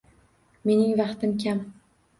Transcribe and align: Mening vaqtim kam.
Mening 0.69 0.97
vaqtim 1.03 1.39
kam. 1.47 1.65